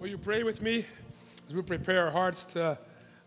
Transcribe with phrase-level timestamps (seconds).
[0.00, 0.86] Will you pray with me
[1.46, 2.78] as we prepare our hearts to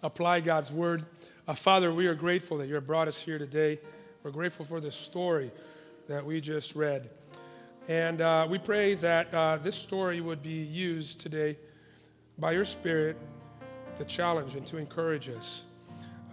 [0.01, 1.05] apply God's word?
[1.47, 3.79] Uh, Father, we are grateful that you have brought us here today.
[4.23, 5.51] We're grateful for this story
[6.07, 7.11] that we just read.
[7.87, 11.59] And uh, we pray that uh, this story would be used today
[12.39, 13.17] by your Spirit
[13.97, 15.65] to challenge and to encourage us.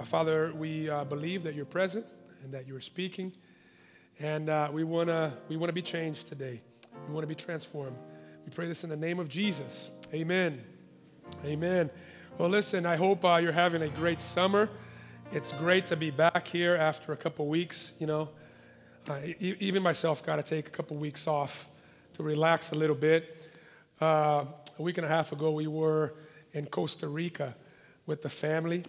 [0.00, 2.07] Uh, Father, we uh, believe that you're present
[2.45, 3.30] and that you're speaking.
[4.20, 6.62] And uh, we want to we wanna be changed today,
[7.07, 7.98] we want to be transformed.
[8.46, 9.91] We pray this in the name of Jesus.
[10.13, 10.61] Amen.
[11.45, 11.89] Amen.
[12.37, 14.68] Well, listen, I hope uh, you're having a great summer.
[15.31, 17.93] It's great to be back here after a couple weeks.
[18.01, 18.29] You know,
[19.09, 21.68] uh, even myself got to take a couple weeks off
[22.15, 23.53] to relax a little bit.
[24.01, 24.46] Uh,
[24.81, 26.15] a week and a half ago, we were
[26.54, 27.54] in Costa Rica
[28.07, 28.82] with the family.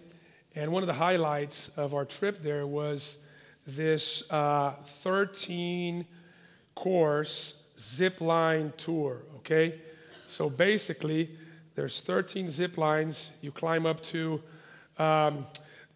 [0.56, 3.18] And one of the highlights of our trip there was
[3.64, 6.04] this uh, 13
[6.74, 9.78] course zip line tour, okay?
[10.32, 11.28] So basically,
[11.74, 13.32] there's 13 zip lines.
[13.42, 14.42] You climb up to
[14.98, 15.44] um,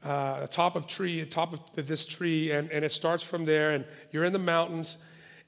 [0.05, 3.70] uh, the top of tree, top of this tree, and, and it starts from there,
[3.70, 4.98] and you're in the mountains.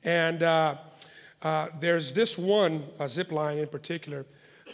[0.04, 0.76] And uh,
[1.42, 4.24] uh, there's this one zip line in particular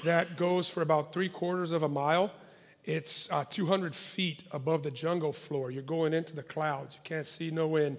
[0.05, 2.33] that goes for about three quarters of a mile.
[2.84, 5.73] It's uh, 200 feet above the jungle floor.
[5.73, 6.95] You're going into the clouds.
[6.95, 7.99] You can't see no wind.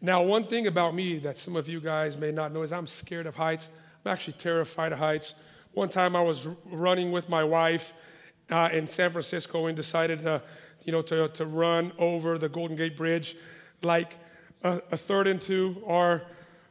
[0.00, 2.88] Now, one thing about me that some of you guys may not know is I'm
[2.88, 3.68] scared of heights.
[4.04, 5.34] I'm actually terrified of heights.
[5.72, 7.94] One time I was running with my wife
[8.50, 10.42] uh, in San Francisco and decided to,
[10.82, 13.34] you know, to, to run over the Golden Gate Bridge
[13.82, 14.16] like
[14.62, 16.22] a, a third into our,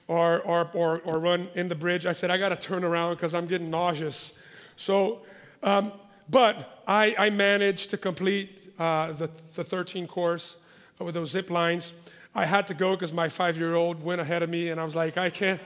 [0.08, 2.06] our, our, or, or run in the bridge.
[2.06, 4.34] I said, I got to turn around because I'm getting nauseous.
[4.76, 5.22] So,
[5.64, 5.92] um,
[6.30, 10.58] but I, I, managed to complete uh, the, the 13 course
[11.00, 11.94] with those zip lines.
[12.36, 14.84] I had to go because my five year old went ahead of me, and I
[14.84, 15.60] was like, I can't.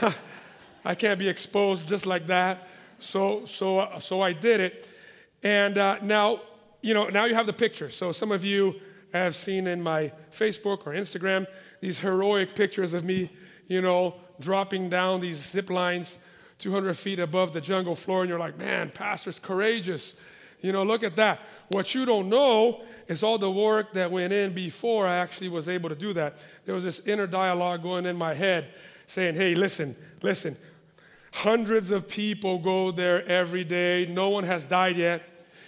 [0.86, 2.68] I can't be exposed just like that.
[3.00, 4.88] So, so, uh, so I did it.
[5.42, 6.42] And uh, now,
[6.80, 7.90] you know, now you have the picture.
[7.90, 8.76] So some of you
[9.12, 11.46] have seen in my Facebook or Instagram
[11.80, 13.30] these heroic pictures of me,
[13.66, 16.20] you know, dropping down these zip lines
[16.58, 18.20] 200 feet above the jungle floor.
[18.20, 20.18] And you're like, man, Pastor's courageous.
[20.60, 21.40] You know, look at that.
[21.68, 25.68] What you don't know is all the work that went in before I actually was
[25.68, 26.44] able to do that.
[26.64, 28.68] There was this inner dialogue going in my head
[29.08, 30.56] saying, hey, listen, listen,
[31.36, 34.06] Hundreds of people go there every day.
[34.06, 35.22] No one has died yet.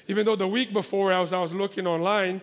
[0.07, 2.41] Even though the week before, I was, I was looking online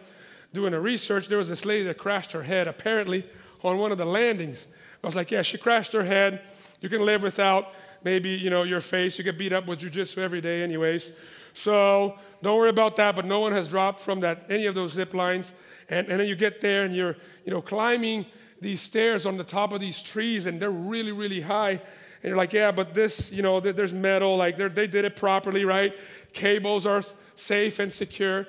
[0.54, 3.26] doing a research, there was this lady that crashed her head apparently
[3.64, 4.68] on one of the landings.
[5.04, 6.44] I was like, yeah, she crashed her head.
[6.82, 9.18] You can live without maybe, you know, your face.
[9.18, 11.12] You get beat up with jujitsu every day anyways.
[11.56, 14.94] So don't worry about that, but no one has dropped from that any of those
[14.94, 15.52] zip lines.
[15.90, 18.28] And, and then you get there and you're, you know, climbing
[18.62, 21.82] these stairs on the top of these trees and they're really, really high.
[22.26, 25.64] And you're like, yeah, but this, you know, there's metal, like they did it properly,
[25.64, 25.94] right?
[26.34, 27.04] Cables are
[27.36, 28.48] safe and secure.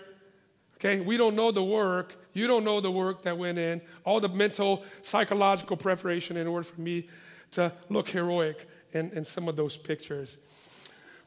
[0.76, 2.16] Okay, we don't know the work.
[2.32, 6.64] You don't know the work that went in, all the mental, psychological preparation in order
[6.64, 7.10] for me
[7.50, 10.38] to look heroic in, in some of those pictures.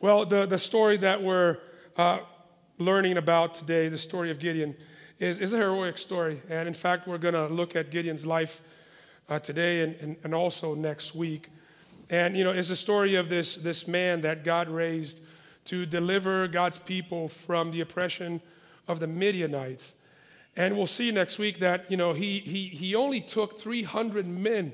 [0.02, 1.60] Well, the, the story that we're
[1.98, 2.22] uh,
[2.80, 4.76] learning about today, the story of Gideon,
[5.20, 6.42] is, is a heroic story.
[6.50, 8.64] And in fact, we're going to look at Gideon's life
[9.30, 11.50] uh, today and, and, and also next week.
[12.10, 15.22] And, you know, it's a story of this, this man that God raised
[15.66, 18.42] to deliver God's people from the oppression
[18.88, 19.96] of the Midianites.
[20.56, 24.74] And we'll see next week that, you know, he, he, he only took 300 men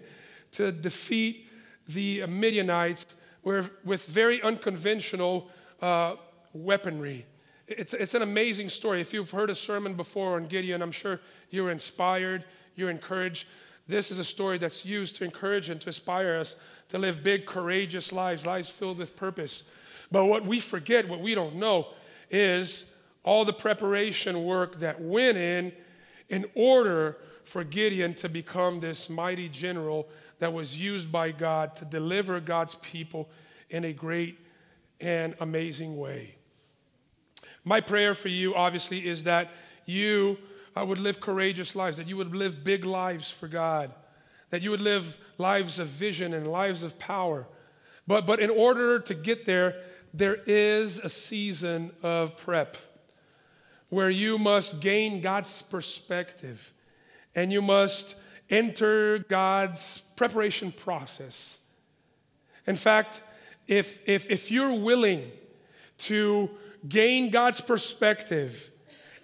[0.51, 1.47] to defeat
[1.89, 5.51] the Midianites with very unconventional
[5.81, 6.15] uh,
[6.53, 7.25] weaponry.
[7.67, 9.01] It's, it's an amazing story.
[9.01, 11.19] If you've heard a sermon before on Gideon, I'm sure
[11.49, 12.45] you're inspired,
[12.75, 13.47] you're encouraged.
[13.87, 16.55] This is a story that's used to encourage and to inspire us
[16.89, 19.63] to live big, courageous lives, lives filled with purpose.
[20.11, 21.87] But what we forget, what we don't know,
[22.29, 22.85] is
[23.23, 25.71] all the preparation work that went in
[26.29, 30.07] in order for Gideon to become this mighty general
[30.39, 33.29] that was used by God to deliver God's people
[33.69, 34.39] in a great
[34.99, 36.35] and amazing way.
[37.63, 39.51] My prayer for you, obviously, is that
[39.85, 40.37] you
[40.75, 43.91] uh, would live courageous lives, that you would live big lives for God
[44.49, 47.47] that you would live lives of vision and lives of power.
[48.07, 49.75] But, but in order to get there,
[50.13, 52.77] there is a season of prep
[53.89, 56.71] where you must gain God's perspective
[57.35, 58.15] and you must
[58.49, 61.57] enter God's preparation process.
[62.67, 63.21] In fact,
[63.67, 65.31] if, if, if you're willing
[65.97, 66.49] to
[66.87, 68.71] gain God's perspective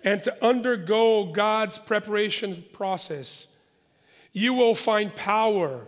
[0.03, 3.47] and to undergo God's preparation process,
[4.33, 5.87] you will find power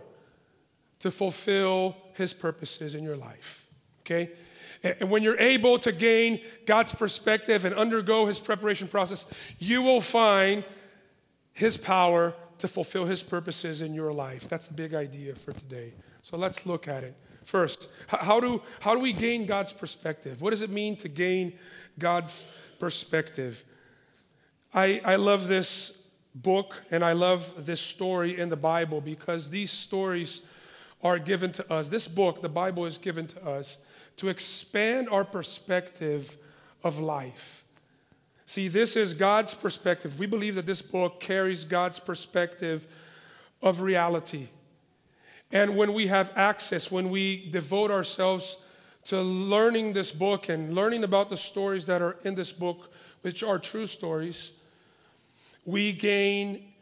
[1.04, 3.68] to fulfill his purposes in your life.
[4.00, 4.30] Okay?
[4.82, 9.26] and when you're able to gain God's perspective and undergo his preparation process,
[9.58, 10.64] you will find
[11.52, 14.48] his power to fulfill his purposes in your life.
[14.48, 15.92] That's the big idea for today.
[16.22, 17.14] So let's look at it.
[17.44, 20.40] First, how do, how do we gain God's perspective?
[20.40, 21.52] What does it mean to gain
[21.98, 23.62] God's perspective?
[24.72, 26.02] I, I love this
[26.34, 30.42] book and I love this story in the Bible because these stories
[31.04, 31.88] are given to us.
[31.88, 33.78] This book, the Bible, is given to us
[34.16, 36.36] to expand our perspective
[36.82, 37.64] of life.
[38.46, 40.18] See, this is God's perspective.
[40.18, 42.86] We believe that this book carries God's perspective
[43.62, 44.48] of reality.
[45.52, 48.64] And when we have access, when we devote ourselves
[49.04, 52.92] to learning this book and learning about the stories that are in this book,
[53.22, 54.52] which are true stories,
[55.64, 56.73] we gain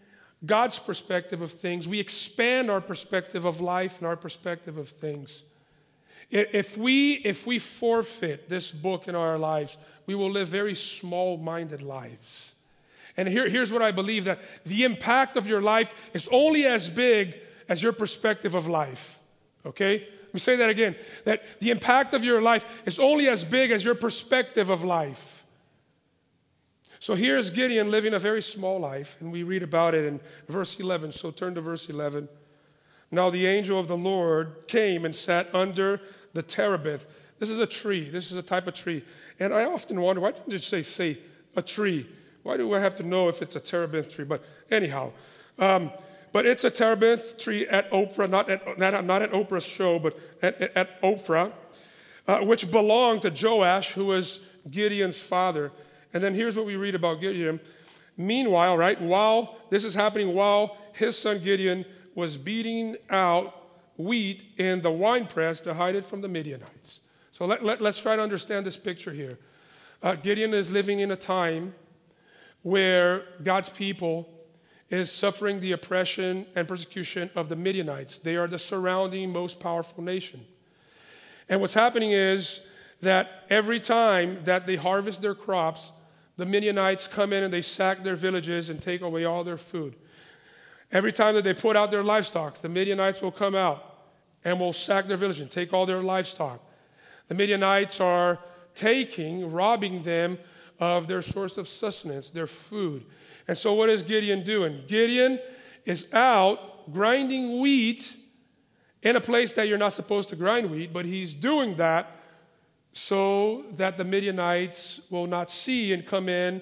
[0.44, 1.86] God's perspective of things.
[1.86, 5.42] We expand our perspective of life and our perspective of things.
[6.30, 11.36] If we, if we forfeit this book in our lives, we will live very small
[11.36, 12.54] minded lives.
[13.16, 16.88] And here, here's what I believe that the impact of your life is only as
[16.88, 17.34] big
[17.68, 19.18] as your perspective of life.
[19.66, 20.08] Okay?
[20.32, 20.96] Let me say that again.
[21.24, 25.41] That the impact of your life is only as big as your perspective of life.
[27.02, 30.78] So here's Gideon living a very small life, and we read about it in verse
[30.78, 31.10] 11.
[31.10, 32.28] So turn to verse 11.
[33.10, 36.00] Now the angel of the Lord came and sat under
[36.32, 37.04] the terebinth.
[37.40, 38.08] This is a tree.
[38.08, 39.02] This is a type of tree.
[39.40, 41.18] And I often wonder, why didn't you say, say
[41.56, 42.06] a tree?
[42.44, 44.24] Why do I have to know if it's a terebinth tree?
[44.24, 45.10] But anyhow,
[45.58, 45.90] um,
[46.30, 50.16] but it's a terebinth tree at Oprah, not at, not, not at Oprah's show, but
[50.40, 51.50] at, at Ophrah,
[52.28, 55.72] uh, which belonged to Joash, who was Gideon's father.
[56.12, 57.60] And then here's what we read about Gideon.
[58.16, 63.54] Meanwhile, right, while this is happening, while his son Gideon was beating out
[63.96, 67.00] wheat in the winepress to hide it from the Midianites.
[67.30, 69.38] So let, let, us try to understand this picture here.
[70.02, 71.74] Uh, Gideon is living in a time
[72.62, 74.28] where God's people
[74.90, 78.18] is suffering the oppression and persecution of the Midianites.
[78.18, 80.44] They are the surrounding most powerful nation.
[81.48, 82.66] And what's happening is
[83.00, 85.90] that every time that they harvest their crops,
[86.42, 89.94] the Midianites come in and they sack their villages and take away all their food.
[90.90, 94.08] Every time that they put out their livestock, the Midianites will come out
[94.44, 96.60] and will sack their village and take all their livestock.
[97.28, 98.40] The Midianites are
[98.74, 100.36] taking, robbing them
[100.80, 103.04] of their source of sustenance, their food.
[103.46, 104.82] And so, what is Gideon doing?
[104.88, 105.38] Gideon
[105.84, 108.16] is out grinding wheat
[109.00, 112.10] in a place that you're not supposed to grind wheat, but he's doing that
[112.92, 116.60] so that the Midianites will not see and come in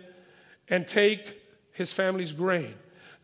[0.68, 1.40] and take
[1.72, 2.74] his family's grain.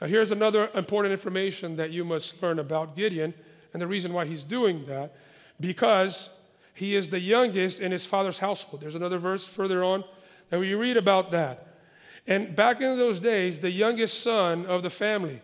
[0.00, 3.32] Now, here's another important information that you must learn about Gideon
[3.72, 5.14] and the reason why he's doing that
[5.60, 6.30] because
[6.74, 8.82] he is the youngest in his father's household.
[8.82, 10.04] There's another verse further on
[10.50, 11.66] that we read about that.
[12.26, 15.40] And back in those days, the youngest son of the family,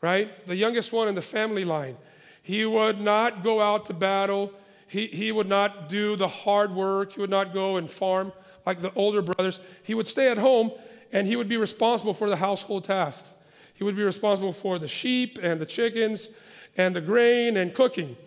[0.00, 0.46] right?
[0.46, 1.96] The youngest one in the family line,
[2.42, 4.52] he would not go out to battle.
[4.92, 7.14] He, he would not do the hard work.
[7.14, 8.30] He would not go and farm
[8.66, 9.58] like the older brothers.
[9.82, 10.70] He would stay at home
[11.12, 13.32] and he would be responsible for the household tasks.
[13.72, 16.28] He would be responsible for the sheep and the chickens
[16.76, 18.18] and the grain and cooking.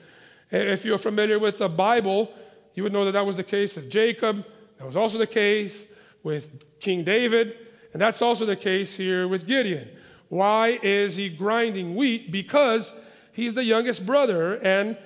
[0.49, 2.33] If you're familiar with the Bible,
[2.73, 4.43] you would know that that was the case with Jacob.
[4.79, 5.87] That was also the case
[6.23, 7.59] with King David.
[7.93, 9.87] And that's also the case here with Gideon.
[10.29, 12.31] Why is he grinding wheat?
[12.31, 12.91] Because
[13.33, 14.97] he's the youngest brother and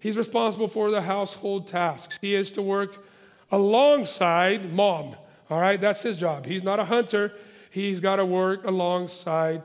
[0.00, 2.18] he's responsible for the household tasks.
[2.20, 3.04] He is to work
[3.50, 5.16] alongside mom.
[5.50, 6.46] All right, that's his job.
[6.46, 7.32] He's not a hunter,
[7.70, 9.62] he's got to work alongside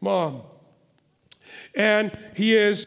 [0.00, 0.42] mom.
[1.74, 2.86] And he is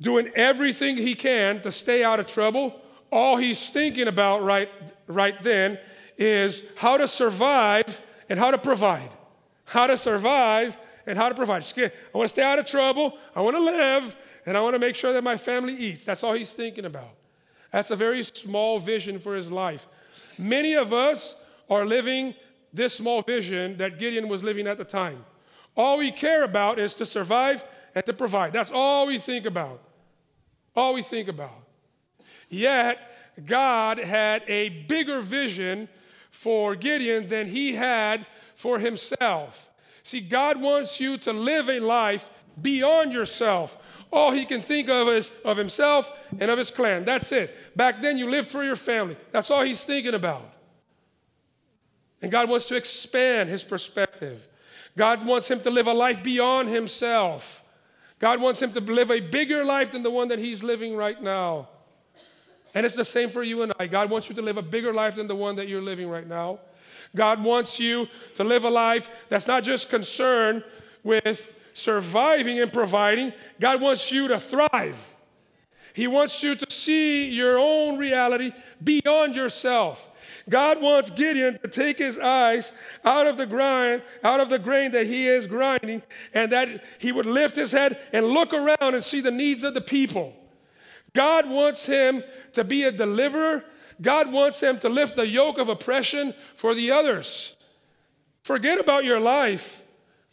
[0.00, 2.80] doing everything he can to stay out of trouble.
[3.10, 4.68] All he's thinking about right,
[5.06, 5.78] right then
[6.18, 9.10] is how to survive and how to provide.
[9.64, 11.64] How to survive and how to provide.
[11.76, 13.18] I want to stay out of trouble.
[13.34, 16.04] I want to live, and I want to make sure that my family eats.
[16.04, 17.10] That's all he's thinking about.
[17.72, 19.86] That's a very small vision for his life.
[20.38, 22.34] Many of us are living
[22.72, 25.24] this small vision that Gideon was living at the time.
[25.76, 28.52] All we care about is to survive and to provide.
[28.52, 29.82] That's all we think about.
[30.74, 31.64] All we think about.
[32.48, 32.98] Yet,
[33.44, 35.88] God had a bigger vision
[36.30, 39.70] for Gideon than he had for himself.
[40.02, 43.76] See, God wants you to live a life beyond yourself.
[44.12, 47.04] All he can think of is of himself and of his clan.
[47.04, 47.76] That's it.
[47.76, 49.16] Back then, you lived for your family.
[49.30, 50.48] That's all he's thinking about.
[52.22, 54.46] And God wants to expand his perspective.
[54.96, 57.62] God wants him to live a life beyond himself.
[58.18, 61.20] God wants him to live a bigger life than the one that he's living right
[61.20, 61.68] now.
[62.74, 63.86] And it's the same for you and I.
[63.86, 66.26] God wants you to live a bigger life than the one that you're living right
[66.26, 66.60] now.
[67.14, 70.64] God wants you to live a life that's not just concerned
[71.02, 75.14] with surviving and providing, God wants you to thrive.
[75.92, 78.52] He wants you to see your own reality
[78.82, 80.10] beyond yourself.
[80.48, 82.72] God wants Gideon to take his eyes
[83.04, 86.02] out of the grind, out of the grain that he is grinding,
[86.32, 89.74] and that he would lift his head and look around and see the needs of
[89.74, 90.34] the people.
[91.12, 92.22] God wants him
[92.54, 93.64] to be a deliverer.
[94.00, 97.56] God wants him to lift the yoke of oppression for the others.
[98.44, 99.82] Forget about your life.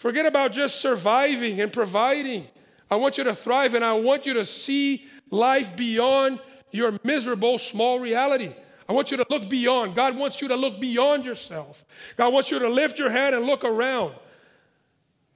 [0.04, 2.46] Forget about just surviving and providing.
[2.92, 6.42] I want you to thrive and I want you to see life beyond
[6.72, 8.54] your miserable small reality.
[8.90, 9.96] I want you to look beyond.
[9.96, 11.86] God wants you to look beyond yourself.
[12.18, 14.14] God wants you to lift your head and look around.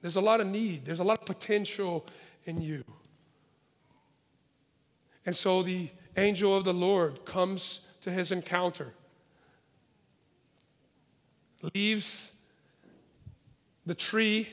[0.02, 2.04] There's a lot of need, there's a lot of potential
[2.44, 2.84] in you.
[5.24, 8.92] And so the angel of the Lord comes to his encounter,
[11.72, 12.34] leaves
[13.86, 14.46] the tree,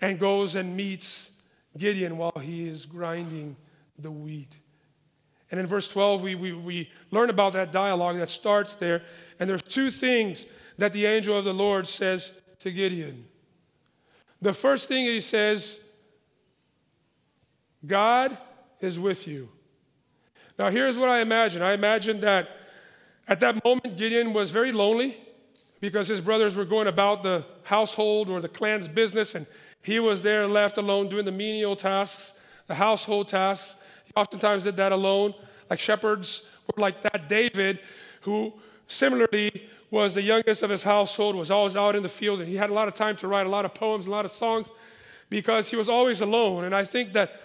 [0.00, 1.30] and goes and meets
[1.76, 3.56] Gideon while he is grinding
[3.98, 4.56] the wheat.
[5.50, 9.02] And in verse 12, we, we, we learn about that dialogue that starts there.
[9.38, 10.46] And there's two things
[10.78, 13.26] that the angel of the Lord says to Gideon.
[14.40, 15.80] The first thing he says,
[17.86, 18.36] God
[18.80, 19.48] is with you.
[20.58, 22.48] Now, here's what I imagine I imagine that
[23.26, 25.16] at that moment, Gideon was very lonely
[25.80, 29.46] because his brothers were going about the household or the clan's business, and
[29.82, 33.80] he was there left alone doing the menial tasks, the household tasks.
[34.04, 35.34] He oftentimes did that alone.
[35.68, 37.28] Like shepherds were like that.
[37.28, 37.80] David,
[38.22, 38.52] who
[38.88, 42.56] similarly was the youngest of his household, was always out in the field, and he
[42.56, 44.70] had a lot of time to write a lot of poems, a lot of songs,
[45.30, 46.64] because he was always alone.
[46.64, 47.40] And I think that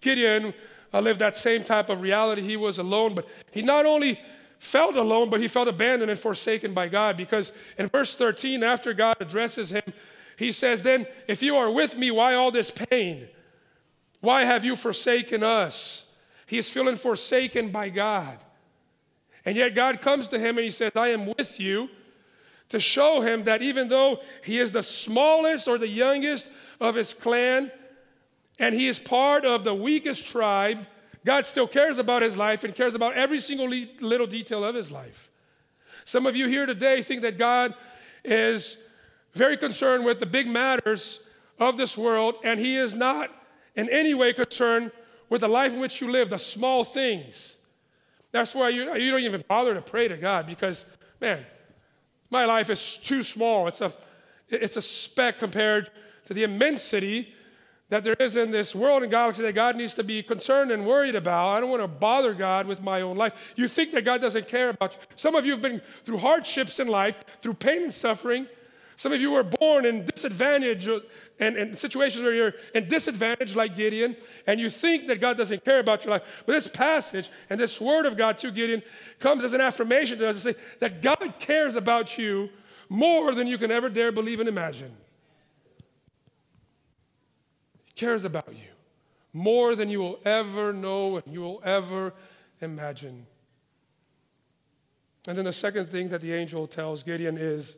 [0.00, 0.54] Gideon
[0.92, 2.42] uh, lived that same type of reality.
[2.42, 4.20] He was alone, but he not only
[4.58, 7.16] felt alone, but he felt abandoned and forsaken by God.
[7.16, 9.82] Because in verse 13, after God addresses him,
[10.36, 13.28] he says, Then if you are with me, why all this pain?
[14.20, 16.06] Why have you forsaken us?
[16.46, 18.38] He is feeling forsaken by God.
[19.44, 21.90] And yet God comes to him and he says, I am with you
[22.70, 26.48] to show him that even though he is the smallest or the youngest
[26.80, 27.70] of his clan,
[28.58, 30.86] and he is part of the weakest tribe,
[31.24, 34.90] God still cares about his life and cares about every single little detail of his
[34.90, 35.30] life.
[36.04, 37.74] Some of you here today think that God
[38.24, 38.76] is
[39.34, 41.20] very concerned with the big matters
[41.58, 43.30] of this world, and he is not
[43.74, 44.92] in any way concerned
[45.28, 47.56] with the life in which you live, the small things.
[48.30, 50.84] That's why you, you don't even bother to pray to God because,
[51.20, 51.44] man,
[52.30, 53.68] my life is too small.
[53.68, 53.92] It's a,
[54.48, 55.90] it's a speck compared
[56.26, 57.32] to the immensity
[57.90, 60.86] that there is in this world and galaxy that God needs to be concerned and
[60.86, 61.50] worried about.
[61.50, 63.34] I don't want to bother God with my own life.
[63.56, 64.98] You think that God doesn't care about you.
[65.16, 68.48] Some of you have been through hardships in life, through pain and suffering.
[68.96, 73.76] Some of you were born in disadvantage and, and situations where you're in disadvantage, like
[73.76, 76.22] Gideon, and you think that God doesn't care about your life.
[76.46, 78.82] But this passage and this word of God to Gideon
[79.18, 82.50] comes as an affirmation to us to say that God cares about you
[82.88, 84.94] more than you can ever dare believe and imagine
[87.84, 88.68] He cares about you
[89.34, 92.14] more than you will ever know and you will ever
[92.60, 93.26] imagine.
[95.26, 97.76] And then the second thing that the angel tells Gideon is,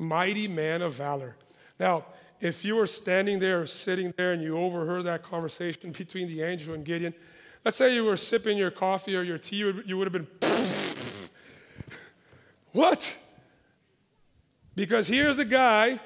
[0.00, 1.36] mighty man of valor.
[1.78, 2.06] Now,
[2.40, 6.42] if you were standing there or sitting there and you overheard that conversation between the
[6.42, 7.14] angel and Gideon,
[7.64, 10.26] let's say you were sipping your coffee or your tea, you would have been,
[12.72, 13.16] what?
[14.74, 16.00] Because here's a guy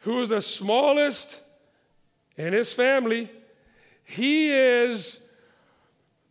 [0.00, 1.40] who is the smallest
[2.36, 3.30] in his family.
[4.04, 5.22] He is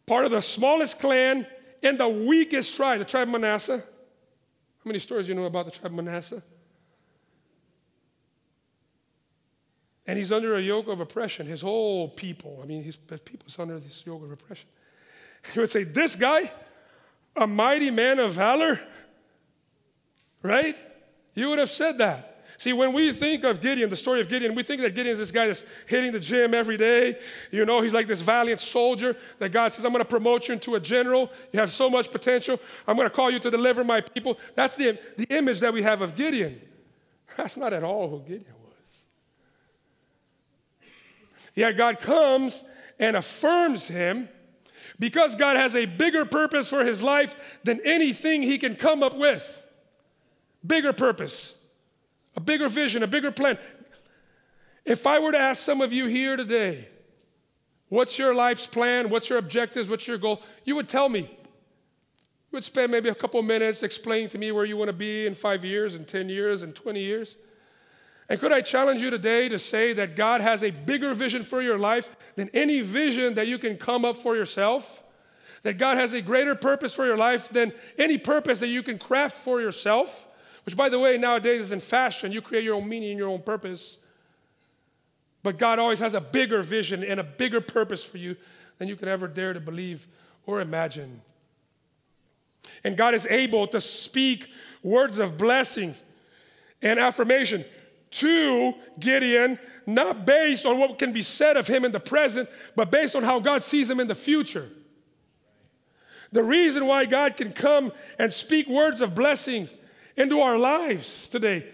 [0.05, 1.47] part of the smallest clan
[1.81, 3.77] and the weakest tribe, the tribe of Manasseh.
[3.77, 6.43] How many stories do you know about the tribe of Manasseh?
[10.07, 12.59] And he's under a yoke of oppression, his whole people.
[12.61, 14.69] I mean, his people's under this yoke of oppression.
[15.53, 16.51] He would say, This guy,
[17.35, 18.79] a mighty man of valor,
[20.41, 20.75] right?
[21.35, 22.35] You would have said that.
[22.57, 25.19] See, when we think of Gideon, the story of Gideon, we think that Gideon is
[25.19, 27.19] this guy that's hitting the gym every day.
[27.51, 30.53] You know, he's like this valiant soldier that God says, I'm going to promote you
[30.53, 31.29] into a general.
[31.51, 32.59] You have so much potential.
[32.87, 34.39] I'm going to call you to deliver my people.
[34.55, 36.61] That's the, the image that we have of Gideon.
[37.37, 39.01] That's not at all who Gideon was.
[41.55, 42.63] Yet God comes
[42.99, 44.29] and affirms him
[44.99, 49.17] because God has a bigger purpose for his life than anything he can come up
[49.17, 49.63] with.
[50.65, 51.53] Bigger purpose
[52.37, 53.57] a bigger vision, a bigger plan.
[54.83, 56.89] If I were to ask some of you here today,
[57.89, 59.09] What's your life's plan?
[59.09, 59.87] What's your objectives?
[59.87, 60.41] What's your goal?
[60.63, 61.21] You would tell me.
[61.21, 61.29] You
[62.51, 65.35] would spend maybe a couple minutes explaining to me where you want to be in
[65.35, 67.37] five years, and 10 years, and 20 years.
[68.27, 71.61] And could I challenge you today to say that God has a bigger vision for
[71.61, 75.03] your life than any vision that you can come up for yourself?
[75.63, 78.97] That God has a greater purpose for your life than any purpose that you can
[78.97, 80.27] craft for yourself?
[80.65, 82.31] Which, by the way, nowadays is in fashion.
[82.31, 83.97] You create your own meaning and your own purpose.
[85.43, 88.35] But God always has a bigger vision and a bigger purpose for you
[88.79, 90.07] than you could ever dare to believe
[90.47, 91.21] or imagine.
[92.83, 94.47] And God is able to speak
[94.81, 96.03] words of blessings
[96.81, 97.63] and affirmation
[98.15, 102.91] to Gideon, not based on what can be said of him in the present, but
[102.91, 104.69] based on how God sees him in the future.
[106.31, 109.73] The reason why God can come and speak words of blessings
[110.17, 111.65] into our lives today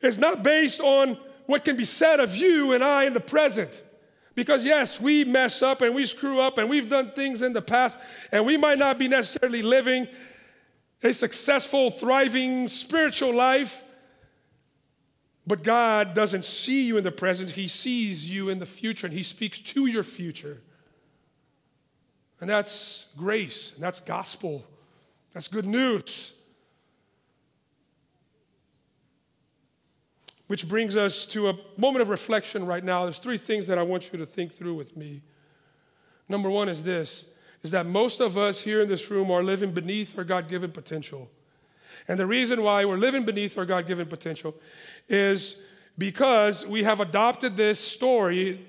[0.00, 3.82] is not based on what can be said of you and I in the present.
[4.34, 7.60] Because, yes, we mess up and we screw up and we've done things in the
[7.60, 7.98] past,
[8.30, 10.08] and we might not be necessarily living
[11.02, 13.84] a successful, thriving spiritual life.
[15.46, 19.14] But God doesn't see you in the present, He sees you in the future, and
[19.14, 20.60] He speaks to your future.
[22.40, 24.64] And that's grace, and that's gospel,
[25.32, 26.34] that's good news.
[30.46, 33.04] Which brings us to a moment of reflection right now.
[33.04, 35.22] There's three things that I want you to think through with me.
[36.28, 37.24] Number one is this
[37.62, 40.72] is that most of us here in this room are living beneath our God given
[40.72, 41.30] potential.
[42.08, 44.54] And the reason why we're living beneath our God given potential
[45.08, 45.62] is
[45.98, 48.66] because we have adopted this story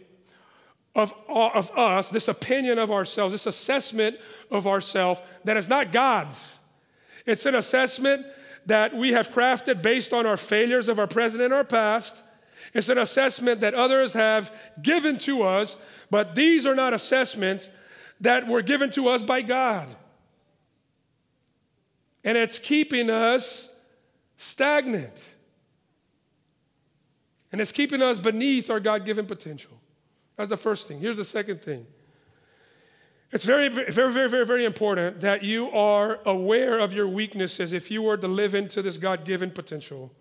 [0.96, 4.18] of, of us, this opinion of ourselves, this assessment
[4.52, 6.60] of ourselves that is not God's.
[7.25, 8.25] It's an assessment
[8.66, 12.24] that we have crafted based on our failures of our present and our past.
[12.74, 15.78] It's an assessment that others have given to us,
[16.10, 17.70] but these are not assessments
[18.22, 19.94] that were given to us by God.
[22.24, 23.74] And it's keeping us
[24.38, 25.24] stagnant.
[27.52, 29.80] And it's keeping us beneath our God given potential.
[30.36, 31.00] That's the first thing.
[31.00, 31.86] Here's the second thing.
[33.32, 37.89] It's very, very, very, very, very important that you are aware of your weaknesses if
[37.89, 40.12] you were to live into this God given potential.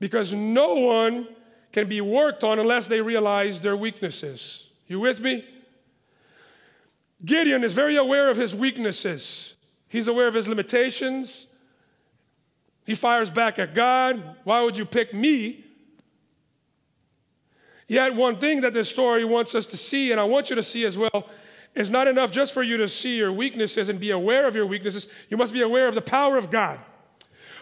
[0.00, 1.28] Because no one
[1.72, 4.70] can be worked on unless they realize their weaknesses.
[4.86, 5.44] You with me?
[7.24, 9.54] Gideon is very aware of his weaknesses.
[9.88, 11.46] He's aware of his limitations.
[12.86, 14.36] He fires back at God.
[14.44, 15.64] Why would you pick me?
[17.86, 20.62] Yet, one thing that this story wants us to see, and I want you to
[20.62, 21.26] see as well,
[21.74, 24.66] is not enough just for you to see your weaknesses and be aware of your
[24.66, 25.10] weaknesses.
[25.30, 26.80] You must be aware of the power of God,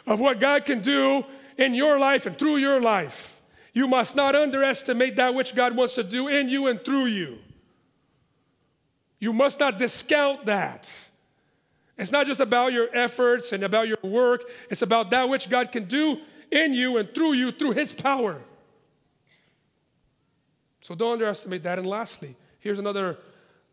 [0.06, 1.24] of what God can do
[1.56, 3.40] in your life and through your life.
[3.72, 7.38] You must not underestimate that which God wants to do in you and through you.
[9.18, 10.90] You must not discount that.
[11.98, 15.72] It's not just about your efforts and about your work, it's about that which God
[15.72, 18.40] can do in you and through you through His power.
[20.80, 21.78] So don't underestimate that.
[21.78, 23.18] And lastly, here's another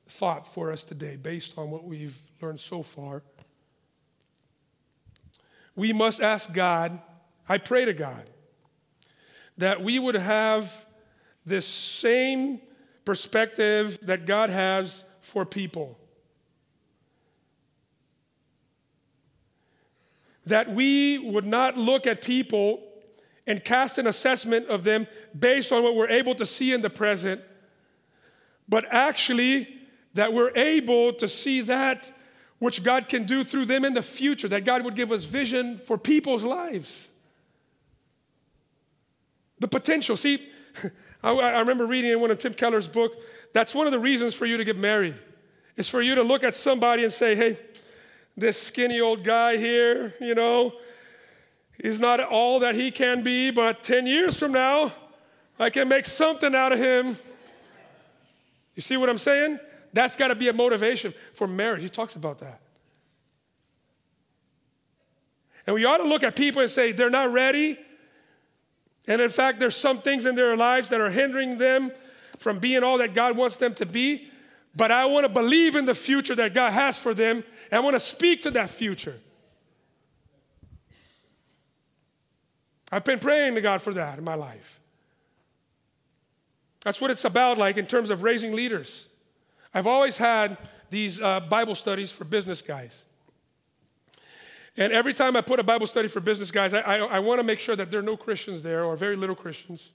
[0.07, 3.23] thought for us today based on what we've learned so far.
[5.75, 6.99] We must ask God,
[7.47, 8.29] I pray to God,
[9.57, 10.85] that we would have
[11.45, 12.61] this same
[13.05, 15.99] perspective that God has for people.
[20.45, 22.83] That we would not look at people
[23.47, 26.89] and cast an assessment of them based on what we're able to see in the
[26.89, 27.41] present,
[28.69, 29.67] but actually
[30.13, 32.11] that we're able to see that
[32.59, 35.79] which God can do through them in the future, that God would give us vision
[35.79, 37.09] for people's lives.
[39.59, 40.15] The potential.
[40.15, 40.47] See,
[41.23, 43.13] I, I remember reading in one of Tim Keller's book,
[43.53, 45.15] that's one of the reasons for you to get married,
[45.75, 47.57] is for you to look at somebody and say, hey,
[48.35, 50.73] this skinny old guy here, you know,
[51.81, 54.91] he's not all that he can be, but 10 years from now,
[55.59, 57.15] I can make something out of him.
[58.75, 59.59] You see what I'm saying?
[59.93, 61.83] That's got to be a motivation for marriage.
[61.83, 62.59] He talks about that.
[65.65, 67.77] And we ought to look at people and say, they're not ready.
[69.07, 71.91] And in fact, there's some things in their lives that are hindering them
[72.37, 74.29] from being all that God wants them to be.
[74.75, 77.43] But I want to believe in the future that God has for them,
[77.75, 79.19] I want to speak to that future.
[82.91, 84.79] I've been praying to God for that in my life.
[86.83, 89.07] That's what it's about, like in terms of raising leaders.
[89.73, 90.57] I've always had
[90.91, 93.05] these uh, Bible studies for business guys.
[94.77, 97.39] And every time I put a Bible study for business guys, I, I, I want
[97.39, 99.89] to make sure that there are no Christians there or very little Christians.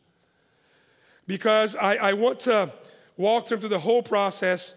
[1.27, 2.73] Because I, I want to
[3.17, 4.75] walk them through the whole process,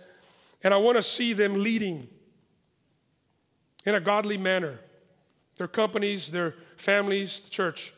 [0.64, 2.08] and I want to see them leading
[3.86, 4.80] in a godly manner
[5.58, 7.94] their companies, their families, the church.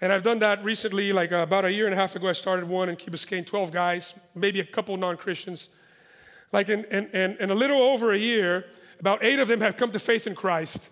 [0.00, 2.28] And I've done that recently, like uh, about a year and a half ago.
[2.28, 5.68] I started one in Key Biscayne, 12 guys, maybe a couple non Christians.
[6.52, 8.64] Like in, in, in, in a little over a year,
[8.98, 10.90] about eight of them have come to faith in Christ.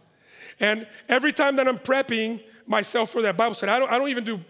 [0.61, 4.11] And every time that I'm prepping myself for that Bible study, I don't, I don't
[4.11, 4.41] even do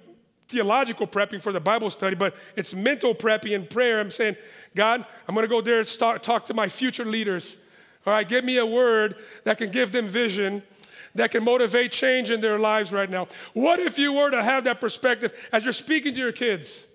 [0.48, 4.00] theological prepping for the Bible study, but it's mental prepping and prayer.
[4.00, 4.37] I'm saying,
[4.74, 7.59] God, I'm going to go there and start, talk to my future leaders.
[8.09, 10.62] All right, give me a word that can give them vision,
[11.14, 13.29] that can motivate change in their lives right now.
[13.53, 16.87] What if you were to have that perspective as you're speaking to your kids,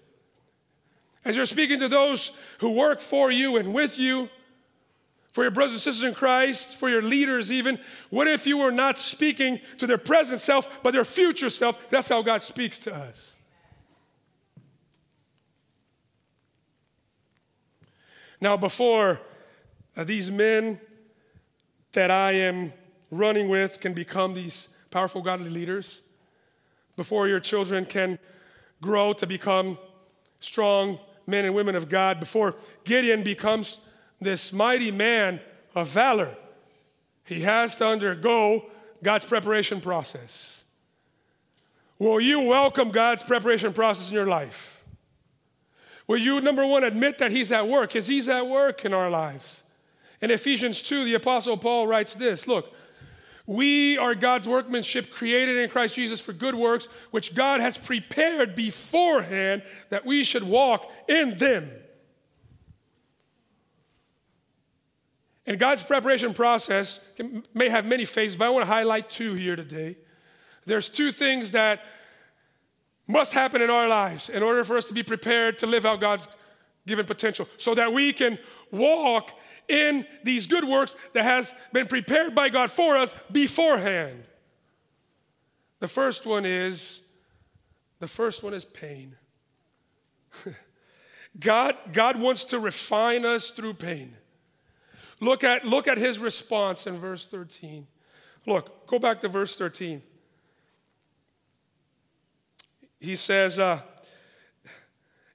[1.24, 4.28] as you're speaking to those who work for you and with you?
[5.34, 7.80] for your brothers and sisters in Christ, for your leaders, even.
[8.12, 11.90] What if you were not speaking to their present self, but their future self?
[11.90, 13.36] That's how God speaks to us.
[18.40, 19.22] Now, before
[19.96, 20.80] uh, these men
[21.94, 22.74] that I am
[23.12, 26.02] running with can become these powerful godly leaders,
[26.96, 28.20] before your children can
[28.82, 29.78] grow to become
[30.40, 33.80] strong men and women of God, before Gideon becomes
[34.20, 35.40] this mighty man
[35.74, 36.36] of valor,
[37.26, 38.70] he has to undergo
[39.02, 40.64] God's preparation process.
[42.00, 44.84] Will you welcome God's preparation process in your life?
[46.06, 47.90] Will you, number one, admit that He's at work?
[47.90, 49.63] Because He's at work in our lives.
[50.24, 52.74] In Ephesians 2, the Apostle Paul writes this Look,
[53.46, 58.56] we are God's workmanship created in Christ Jesus for good works, which God has prepared
[58.56, 61.70] beforehand that we should walk in them.
[65.46, 69.34] And God's preparation process can, may have many phases, but I want to highlight two
[69.34, 69.98] here today.
[70.66, 71.82] There's two things that
[73.10, 76.00] must happen in our lives in order for us to be prepared to live out
[76.00, 76.26] God's
[76.88, 78.40] given potential so that we can
[78.72, 79.34] walk
[79.68, 84.24] in these good works that has been prepared by God for us beforehand.
[85.80, 87.02] The first one is
[88.00, 89.16] the first one is pain.
[91.40, 94.16] God, God wants to refine us through pain.
[95.20, 97.88] Look at, look at his response in verse 13.
[98.46, 100.02] Look, go back to verse 13.
[103.00, 103.82] He says, uh,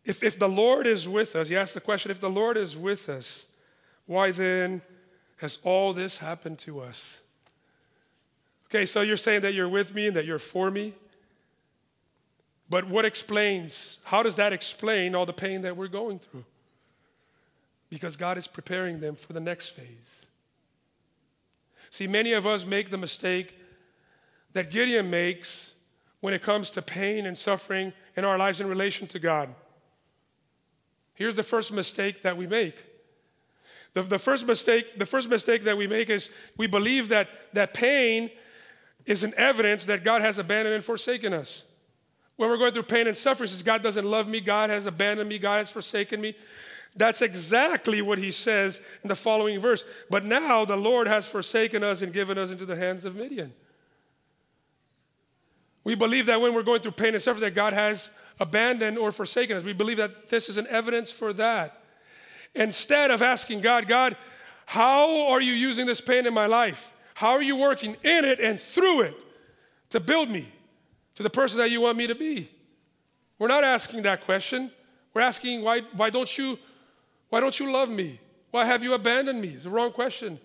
[0.04, 2.76] if, if the Lord is with us, he asks the question, if the Lord is
[2.76, 3.46] with us,
[4.08, 4.82] why then
[5.36, 7.20] has all this happened to us?
[8.66, 10.94] Okay, so you're saying that you're with me and that you're for me.
[12.68, 16.44] But what explains, how does that explain all the pain that we're going through?
[17.90, 20.26] because God is preparing them for the next phase.
[21.90, 23.54] See, many of us make the mistake
[24.52, 25.72] that Gideon makes
[26.20, 29.54] when it comes to pain and suffering in our lives in relation to God.
[31.14, 32.76] Here's the first mistake that we make.
[33.94, 37.74] The, the, first mistake, the first mistake that we make is we believe that, that
[37.74, 38.30] pain
[39.06, 41.64] is an evidence that God has abandoned and forsaken us.
[42.36, 45.28] When we're going through pain and suffering, says God doesn't love me, God has abandoned
[45.28, 46.34] me, God has forsaken me.
[46.96, 49.84] That's exactly what he says in the following verse.
[50.10, 53.52] But now the Lord has forsaken us and given us into the hands of Midian.
[55.84, 59.12] We believe that when we're going through pain and suffering, that God has abandoned or
[59.12, 59.64] forsaken us.
[59.64, 61.77] We believe that this is an evidence for that.
[62.58, 64.16] Instead of asking God, God,
[64.66, 66.92] how are you using this pain in my life?
[67.14, 69.14] How are you working in it and through it
[69.90, 70.46] to build me
[71.14, 72.50] to the person that you want me to be?
[73.38, 74.72] We're not asking that question.
[75.14, 76.58] We're asking, why, why don't you
[77.30, 78.18] why don't you love me?
[78.50, 79.48] Why have you abandoned me?
[79.48, 80.40] It's the wrong question.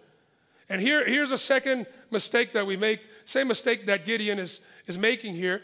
[0.70, 4.98] And here, here's a second mistake that we make, same mistake that Gideon is, is
[4.98, 5.62] making here,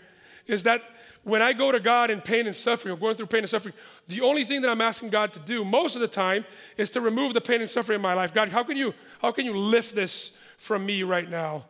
[0.47, 0.81] is that
[1.29, 3.73] when I go to God in pain and suffering, or going through pain and suffering,
[4.07, 6.45] the only thing that I'm asking God to do most of the time
[6.77, 8.33] is to remove the pain and suffering in my life.
[8.33, 11.65] God, how can you, how can you lift this from me right now?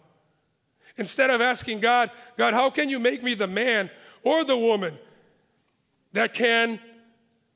[0.98, 3.90] Instead of asking God, God, how can you make me the man
[4.24, 4.98] or the woman
[6.14, 6.80] that can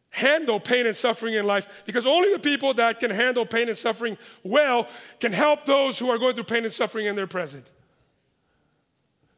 [0.10, 3.78] handle pain and suffering in life because only the people that can handle pain and
[3.78, 4.88] suffering well
[5.20, 7.70] can help those who are going through pain and suffering in their present.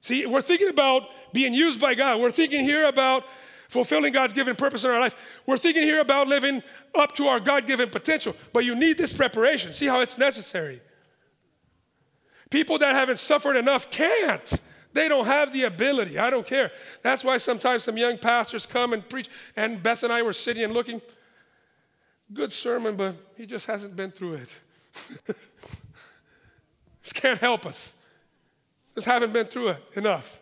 [0.02, 1.04] See, we're thinking about
[1.36, 2.22] being used by God.
[2.22, 3.26] We're thinking here about
[3.68, 5.16] fulfilling God's given purpose in our life.
[5.46, 6.64] We're thinking here about living
[6.96, 8.34] up to our God given potential.
[8.54, 9.74] But you need this preparation.
[9.74, 10.82] See how it's necessary.
[12.50, 14.54] People that haven't suffered enough can't.
[14.94, 16.18] They don't have the ability.
[16.18, 16.72] I don't care.
[17.02, 20.64] That's why sometimes some young pastors come and preach, and Beth and I were sitting
[20.64, 21.02] and looking.
[22.32, 24.60] Good sermon, but he just hasn't been through it.
[27.04, 27.94] just can't help us.
[28.94, 30.40] Just haven't been through it enough.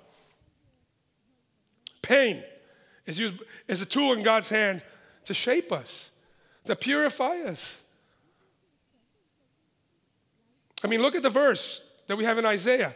[2.03, 2.43] Pain
[3.07, 3.35] is used
[3.67, 4.83] as a tool in God's hand
[5.25, 6.11] to shape us.
[6.65, 7.81] to purify us.
[10.83, 12.93] I mean, look at the verse that we have in Isaiah.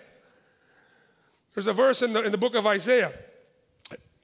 [1.54, 3.12] There's a verse in the, in the book of Isaiah.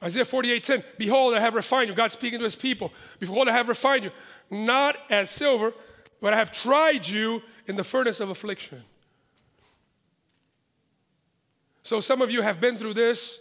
[0.02, 0.84] Isaiah 48 10.
[0.98, 1.96] Behold, I have refined you.
[1.96, 2.94] God speaking to his people.
[3.20, 4.12] Behold, I have refined you,
[4.52, 5.74] not as silver,
[6.22, 8.82] but I have tried you in the furnace of affliction.
[11.84, 13.40] So some of you have been through this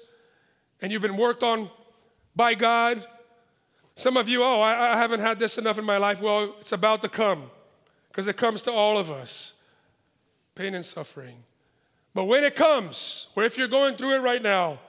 [0.82, 1.70] and you've been worked on
[2.34, 3.02] by God.
[3.94, 6.20] Some of you, oh, I, I haven't had this enough in my life.
[6.20, 7.44] Well, it's about to come
[8.08, 9.54] because it comes to all of us
[10.54, 11.36] pain and suffering.
[12.14, 14.80] But when it comes, or if you're going through it right now,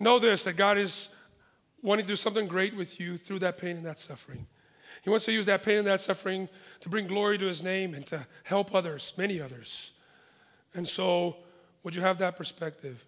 [0.00, 1.10] know this that God is
[1.82, 4.46] wanting to do something great with you through that pain and that suffering.
[5.02, 6.48] He wants to use that pain and that suffering
[6.80, 9.92] to bring glory to his name and to help others, many others.
[10.74, 11.36] And so,
[11.84, 13.04] would you have that perspective?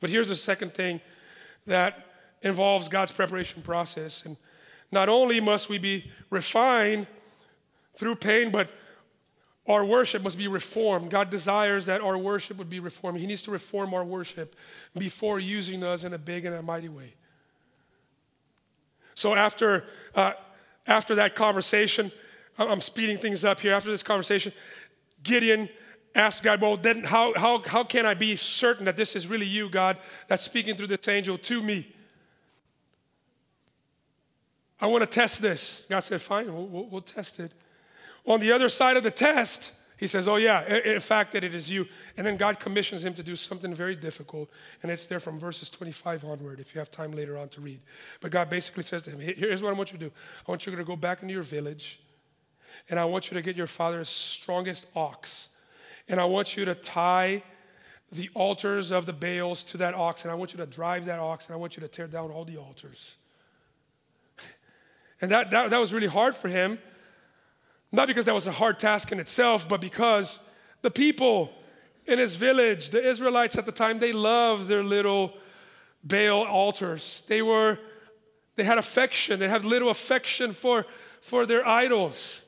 [0.00, 1.00] But here's the second thing
[1.66, 2.06] that
[2.42, 4.24] involves God's preparation process.
[4.24, 4.36] And
[4.90, 7.06] not only must we be refined
[7.94, 8.70] through pain, but
[9.66, 11.10] our worship must be reformed.
[11.10, 13.18] God desires that our worship would be reformed.
[13.18, 14.56] He needs to reform our worship
[14.98, 17.14] before using us in a big and a mighty way.
[19.14, 19.84] So after,
[20.14, 20.32] uh,
[20.86, 22.10] after that conversation,
[22.58, 23.74] I'm speeding things up here.
[23.74, 24.52] After this conversation,
[25.22, 25.68] Gideon
[26.14, 29.46] asked God, Well, then how, how, how can I be certain that this is really
[29.46, 29.96] you, God,
[30.28, 31.86] that's speaking through this angel to me?
[34.80, 35.86] I want to test this.
[35.88, 37.52] God said, Fine, we'll, we'll, we'll test it.
[38.26, 41.54] On the other side of the test, he says, Oh, yeah, in fact, that it
[41.54, 41.86] is you.
[42.16, 44.50] And then God commissions him to do something very difficult.
[44.82, 47.80] And it's there from verses 25 onward, if you have time later on to read.
[48.20, 50.64] But God basically says to him, Here's what I want you to do I want
[50.64, 52.00] you to go back into your village,
[52.88, 55.50] and I want you to get your father's strongest ox.
[56.10, 57.42] And I want you to tie
[58.12, 61.20] the altars of the Baals to that ox, and I want you to drive that
[61.20, 63.16] ox, and I want you to tear down all the altars.
[65.22, 66.78] And that, that, that was really hard for him
[67.92, 70.38] not because that was a hard task in itself, but because
[70.82, 71.52] the people
[72.06, 75.34] in his village, the Israelites at the time, they loved their little
[76.04, 77.24] Baal altars.
[77.26, 77.78] They were,
[78.56, 80.86] they had affection, they had little affection for,
[81.20, 82.44] for their idols.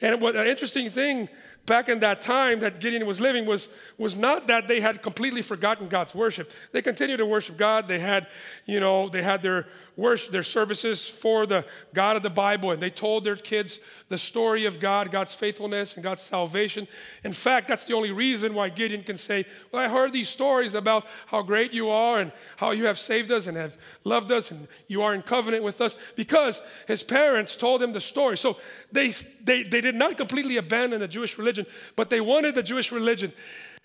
[0.00, 1.28] And what an interesting thing
[1.66, 5.42] back in that time that Gideon was living was, was not that they had completely
[5.42, 6.50] forgotten God's worship.
[6.72, 7.88] They continued to worship God.
[7.88, 8.28] They had,
[8.64, 12.80] you know, they had their worship, their services for the God of the Bible, and
[12.80, 16.86] they told their kids the story of God, God's faithfulness, and God's salvation.
[17.24, 20.74] In fact, that's the only reason why Gideon can say, Well, I heard these stories
[20.74, 24.50] about how great you are and how you have saved us and have loved us
[24.50, 28.36] and you are in covenant with us, because his parents told him the story.
[28.36, 28.58] So
[28.92, 29.08] they,
[29.42, 33.32] they, they did not completely abandon the Jewish religion, but they wanted the Jewish religion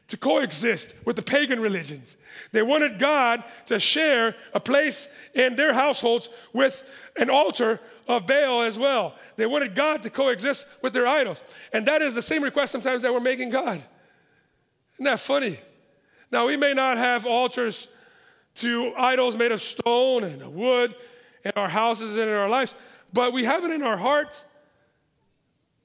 [0.09, 2.17] to coexist with the pagan religions.
[2.51, 6.83] They wanted God to share a place in their households with
[7.17, 9.15] an altar of Baal as well.
[9.37, 11.41] They wanted God to coexist with their idols.
[11.73, 13.81] And that is the same request sometimes that we're making God.
[14.95, 15.59] Isn't that funny?
[16.31, 17.87] Now, we may not have altars
[18.55, 20.95] to idols made of stone and wood
[21.43, 22.75] in our houses and in our lives,
[23.13, 24.43] but we have it in our hearts.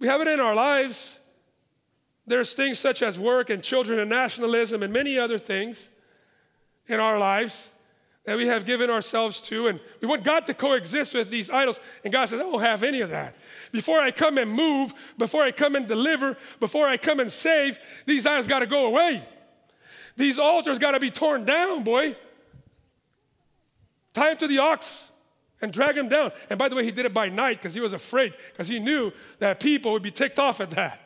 [0.00, 1.18] We have it in our lives.
[2.26, 5.90] There's things such as work and children and nationalism and many other things
[6.86, 7.70] in our lives
[8.24, 11.80] that we have given ourselves to, and we want God to coexist with these idols.
[12.02, 13.36] And God says, I don't have any of that.
[13.70, 17.78] Before I come and move, before I come and deliver, before I come and save,
[18.04, 19.22] these idols got to go away.
[20.16, 22.16] These altars got to be torn down, boy.
[24.12, 25.08] Tie him to the ox
[25.62, 26.32] and drag him down.
[26.50, 28.80] And by the way, he did it by night because he was afraid, because he
[28.80, 31.00] knew that people would be ticked off at that.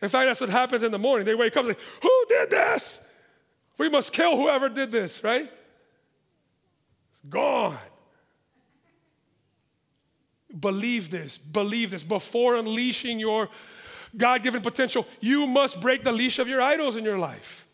[0.00, 1.26] In fact, that's what happens in the morning.
[1.26, 3.02] They wake up and say, Who did this?
[3.78, 5.50] We must kill whoever did this, right?
[7.12, 7.78] It's gone.
[10.58, 12.02] Believe this, believe this.
[12.02, 13.48] Before unleashing your
[14.16, 17.66] God given potential, you must break the leash of your idols in your life.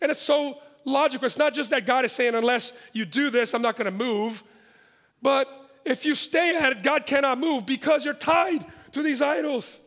[0.00, 1.26] And it's so logical.
[1.26, 3.96] It's not just that God is saying, unless you do this, I'm not going to
[3.96, 4.42] move.
[5.20, 5.48] But
[5.84, 8.60] if you stay at it, God cannot move because you're tied
[8.92, 9.78] to these idols.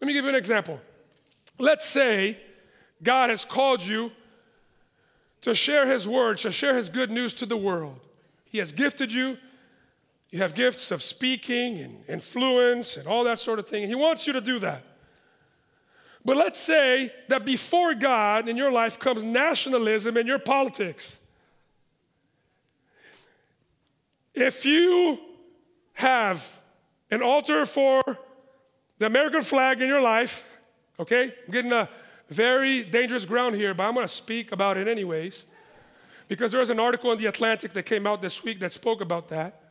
[0.00, 0.80] Let me give you an example.
[1.58, 2.38] Let's say
[3.02, 4.12] God has called you
[5.42, 7.98] to share His word, to share His good news to the world.
[8.44, 9.36] He has gifted you.
[10.30, 13.88] You have gifts of speaking and influence and all that sort of thing.
[13.88, 14.84] He wants you to do that.
[16.24, 21.18] But let's say that before God in your life comes nationalism and your politics.
[24.34, 25.18] If you
[25.94, 26.60] have
[27.10, 28.02] an altar for
[28.98, 30.60] the American flag in your life,
[31.00, 31.32] okay?
[31.46, 31.88] I'm getting a
[32.28, 35.46] very dangerous ground here, but I'm going to speak about it anyways.
[36.28, 39.00] Because there was an article in The Atlantic that came out this week that spoke
[39.00, 39.62] about that.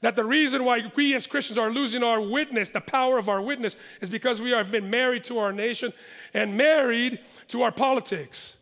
[0.00, 3.40] That the reason why we as Christians are losing our witness, the power of our
[3.40, 5.92] witness, is because we have been married to our nation
[6.34, 8.56] and married to our politics.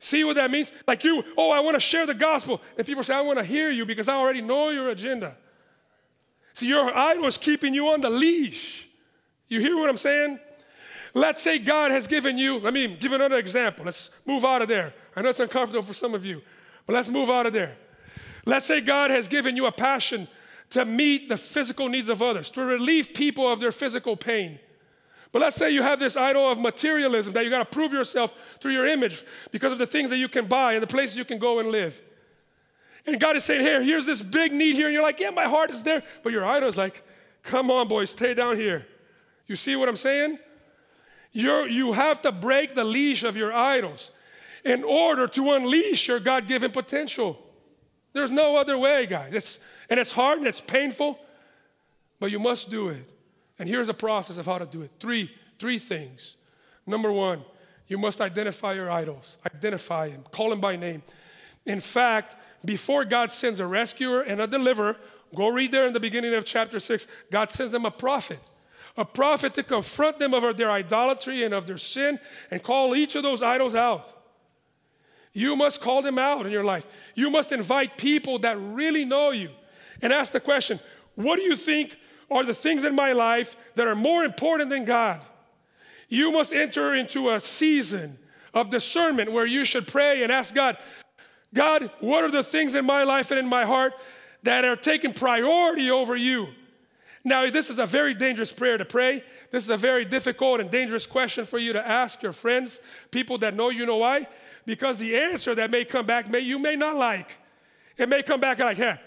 [0.00, 0.72] See what that means?
[0.86, 2.62] Like you, oh, I want to share the gospel.
[2.78, 5.36] And people say, I want to hear you because I already know your agenda.
[6.54, 8.88] See, your idol is keeping you on the leash.
[9.48, 10.38] You hear what I'm saying?
[11.18, 13.84] Let's say God has given you, let me give another example.
[13.84, 14.94] Let's move out of there.
[15.16, 16.42] I know it's uncomfortable for some of you,
[16.86, 17.76] but let's move out of there.
[18.46, 20.28] Let's say God has given you a passion
[20.70, 24.60] to meet the physical needs of others, to relieve people of their physical pain.
[25.32, 28.32] But let's say you have this idol of materialism that you got to prove yourself
[28.60, 31.24] through your image because of the things that you can buy and the places you
[31.24, 32.00] can go and live.
[33.06, 34.86] And God is saying, Here, here's this big need here.
[34.86, 36.04] And you're like, Yeah, my heart is there.
[36.22, 37.02] But your idol is like,
[37.42, 38.86] Come on, boys, stay down here.
[39.48, 40.38] You see what I'm saying?
[41.32, 44.10] You're, you have to break the leash of your idols
[44.64, 47.38] in order to unleash your God given potential.
[48.12, 49.34] There's no other way, guys.
[49.34, 51.18] It's, and it's hard and it's painful,
[52.18, 53.04] but you must do it.
[53.58, 54.90] And here's a process of how to do it.
[55.00, 56.36] Three, three things.
[56.86, 57.44] Number one,
[57.86, 59.36] you must identify your idols.
[59.44, 60.24] Identify them.
[60.30, 61.02] Call them by name.
[61.66, 64.96] In fact, before God sends a rescuer and a deliverer,
[65.34, 68.40] go read there in the beginning of chapter 6, God sends them a prophet.
[68.98, 72.18] A prophet to confront them of their idolatry and of their sin
[72.50, 74.12] and call each of those idols out.
[75.32, 76.86] You must call them out in your life.
[77.14, 79.50] You must invite people that really know you
[80.02, 80.80] and ask the question
[81.14, 81.96] what do you think
[82.30, 85.20] are the things in my life that are more important than God.
[86.08, 88.18] You must enter into a season
[88.52, 90.76] of discernment where you should pray and ask God,
[91.54, 93.92] God, what are the things in my life and in my heart
[94.42, 96.48] that are taking priority over you?
[97.28, 99.22] Now, this is a very dangerous prayer to pray.
[99.50, 103.36] This is a very difficult and dangerous question for you to ask your friends, people
[103.38, 104.26] that know you know why?
[104.64, 107.36] Because the answer that may come back, may you may not like.
[107.98, 108.98] It may come back like, hey,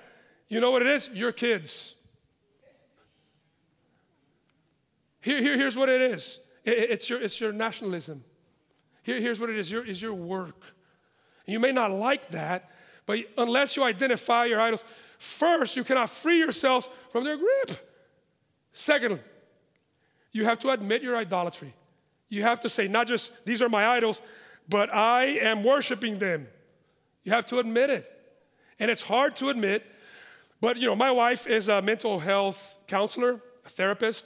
[0.49, 1.09] you know what it is?
[1.09, 1.95] Your kids.
[5.21, 8.23] Here, here, here's what it is it, it's, your, it's your nationalism.
[9.01, 10.63] Here, here's what it is your, is your work.
[11.47, 12.69] You may not like that,
[13.07, 14.83] but unless you identify your idols,
[15.17, 17.87] first, you cannot free yourself from their grip.
[18.81, 19.19] Secondly,
[20.31, 21.71] you have to admit your idolatry.
[22.29, 24.23] You have to say, not just these are my idols,
[24.67, 26.47] but I am worshiping them.
[27.21, 28.11] You have to admit it.
[28.79, 29.85] And it's hard to admit,
[30.61, 34.25] but you know, my wife is a mental health counselor, a therapist.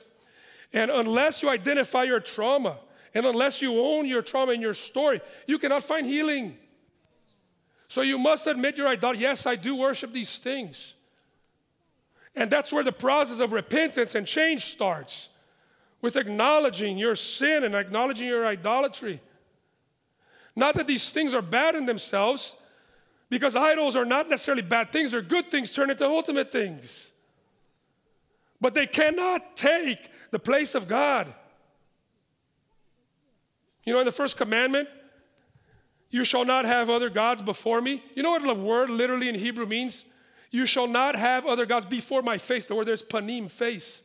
[0.71, 2.79] And unless you identify your trauma,
[3.13, 6.57] and unless you own your trauma and your story, you cannot find healing.
[7.89, 9.23] So you must admit your idolatry.
[9.23, 10.94] Yes, I do worship these things.
[12.35, 15.29] And that's where the process of repentance and change starts
[16.01, 19.21] with acknowledging your sin and acknowledging your idolatry.
[20.55, 22.55] Not that these things are bad in themselves,
[23.29, 27.11] because idols are not necessarily bad things, they're good things turned into ultimate things.
[28.61, 29.97] But they cannot take
[30.31, 31.33] the place of God.
[33.83, 34.89] You know, in the first commandment,
[36.09, 38.03] you shall not have other gods before me.
[38.15, 40.05] You know what the word literally in Hebrew means?
[40.55, 42.65] You shall not have other gods before my face.
[42.65, 44.01] The word there's panim, face.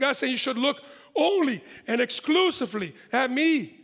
[0.00, 0.82] God saying you should look
[1.14, 3.76] only and exclusively at me.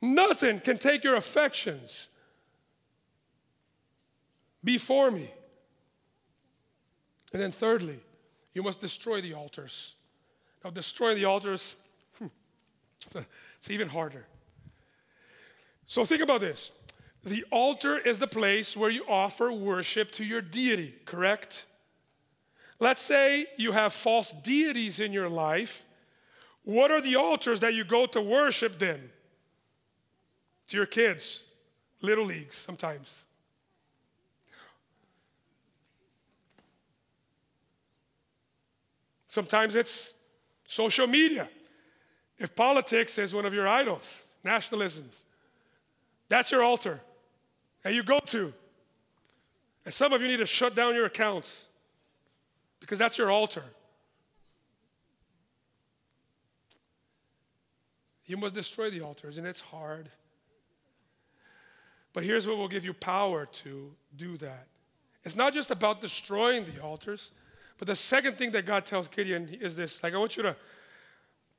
[0.00, 2.08] Nothing can take your affections
[4.64, 5.30] before me.
[7.34, 8.00] And then, thirdly,
[8.54, 9.96] you must destroy the altars.
[10.64, 11.76] Now, destroying the altars,
[13.14, 14.24] it's even harder.
[15.86, 16.70] So, think about this
[17.24, 21.66] the altar is the place where you offer worship to your deity, correct?
[22.80, 25.84] Let's say you have false deities in your life.
[26.64, 29.10] What are the altars that you go to worship then?
[30.68, 31.44] To your kids,
[32.00, 33.24] little leagues sometimes.
[39.28, 40.14] Sometimes it's
[40.72, 41.50] Social media.
[42.38, 45.24] If politics is one of your idols, nationalisms,
[46.30, 46.98] that's your altar
[47.84, 48.52] and you go to.
[49.84, 51.66] And some of you need to shut down your accounts
[52.80, 53.64] because that's your altar.
[58.24, 60.08] You must destroy the altars, and it's hard.
[62.12, 64.66] But here's what will give you power to do that
[65.24, 67.30] it's not just about destroying the altars,
[67.78, 70.56] but the second thing that God tells Gideon is this like, I want you to,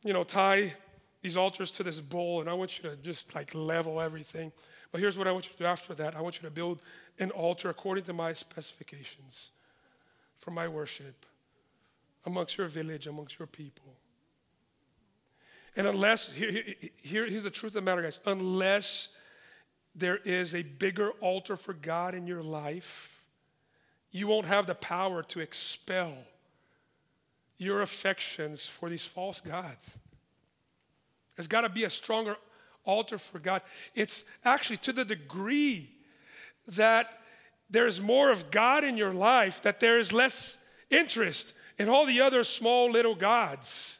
[0.03, 0.74] you know, tie
[1.21, 4.51] these altars to this bowl, and I want you to just like level everything.
[4.93, 6.79] But here's what I want you to do after that I want you to build
[7.19, 9.49] an altar according to my specifications
[10.37, 11.25] for my worship
[12.25, 13.95] amongst your village, amongst your people.
[15.75, 16.63] And unless, here,
[17.01, 19.17] here, here's the truth of the matter, guys, unless
[19.95, 23.23] there is a bigger altar for God in your life,
[24.11, 26.15] you won't have the power to expel
[27.57, 29.97] your affections for these false gods.
[31.35, 32.35] There's got to be a stronger
[32.86, 33.61] altar for God.
[33.95, 35.89] It's actually to the degree
[36.67, 37.19] that
[37.69, 42.21] there's more of God in your life that there is less interest in all the
[42.21, 43.99] other small little gods.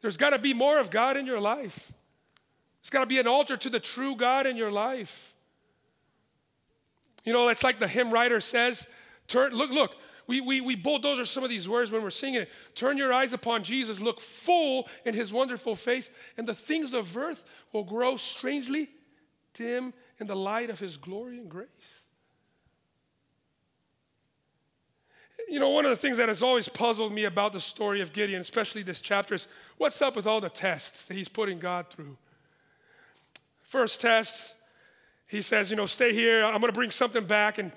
[0.00, 1.92] There's got to be more of God in your life.
[2.82, 5.34] There's got to be an altar to the true God in your life.
[7.24, 8.88] You know, it's like the hymn writer says,
[9.28, 9.92] turn, look, look,
[10.26, 12.50] we, we, we bulldozer some of these words when we're singing it.
[12.74, 17.16] Turn your eyes upon Jesus, look full in his wonderful face, and the things of
[17.16, 18.88] earth will grow strangely
[19.54, 21.68] dim in the light of his glory and grace.
[25.48, 28.12] You know, one of the things that has always puzzled me about the story of
[28.12, 31.88] Gideon, especially this chapter, is what's up with all the tests that he's putting God
[31.90, 32.16] through.
[33.64, 34.54] First test,
[35.26, 37.58] he says, you know, stay here, I'm gonna bring something back.
[37.58, 37.72] And,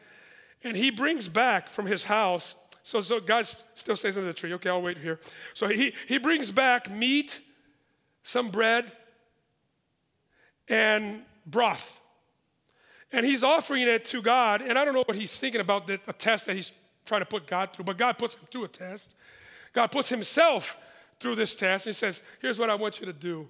[0.65, 4.51] and he brings back from his house, so, so God still stays under the tree.
[4.53, 5.19] Okay, I'll wait here.
[5.53, 7.39] So he, he brings back meat,
[8.23, 8.91] some bread,
[10.67, 11.99] and broth.
[13.11, 14.61] And he's offering it to God.
[14.61, 16.73] And I don't know what he's thinking about the, a test that he's
[17.05, 19.15] trying to put God through, but God puts him through a test.
[19.73, 20.79] God puts himself
[21.19, 21.85] through this test.
[21.85, 23.47] He says, Here's what I want you to do.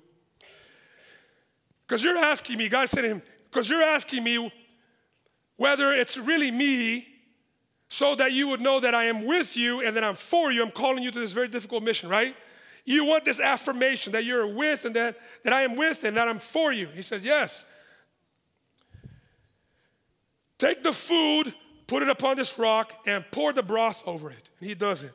[1.87, 4.51] Because you're asking me, God said to him, because you're asking me
[5.57, 7.07] whether it's really me
[7.87, 10.63] so that you would know that I am with you and that I'm for you.
[10.63, 12.35] I'm calling you to this very difficult mission, right?
[12.83, 16.27] You want this affirmation that you're with and that, that I am with and that
[16.27, 16.87] I'm for you.
[16.87, 17.65] He says, Yes.
[20.57, 21.53] Take the food,
[21.85, 24.49] put it upon this rock, and pour the broth over it.
[24.59, 25.11] And he does it.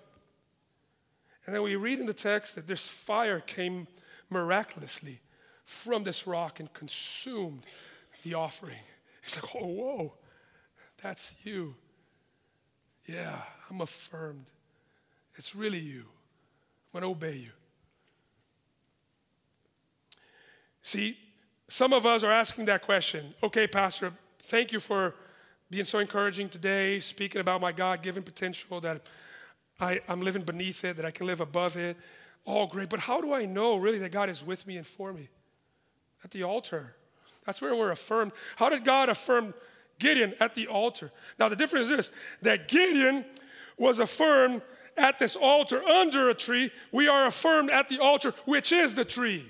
[1.46, 3.86] And then we read in the text that this fire came
[4.28, 5.20] miraculously
[5.64, 7.64] from this rock and consumed
[8.22, 8.78] the offering.
[9.22, 10.14] It's like, oh, whoa,
[11.02, 11.74] that's you.
[13.08, 14.46] Yeah, I'm affirmed.
[15.36, 16.04] It's really you.
[16.92, 17.50] I'm going to obey you.
[20.82, 21.16] See,
[21.68, 23.34] some of us are asking that question.
[23.42, 25.14] Okay, Pastor, thank you for
[25.70, 29.02] being so encouraging today, speaking about my God given potential, that
[29.78, 31.96] I, I'm living beneath it, that I can live above it.
[32.44, 32.90] All great.
[32.90, 35.28] But how do I know really that God is with me and for me?
[36.24, 36.96] At the altar.
[37.46, 38.32] That's where we're affirmed.
[38.56, 39.54] How did God affirm
[40.00, 41.12] Gideon at the altar?
[41.38, 42.10] Now, the difference is this
[42.42, 43.24] that Gideon
[43.78, 44.62] was affirmed
[44.96, 46.72] at this altar under a tree.
[46.90, 49.46] We are affirmed at the altar, which is the tree.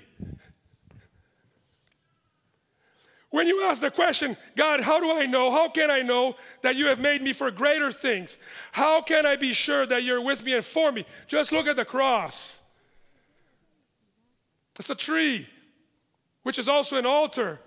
[3.31, 5.51] When you ask the question, God, how do I know?
[5.51, 8.37] How can I know that you have made me for greater things?
[8.73, 11.05] How can I be sure that you're with me and for me?
[11.27, 12.59] Just look at the cross.
[14.77, 15.47] It's a tree,
[16.43, 17.59] which is also an altar.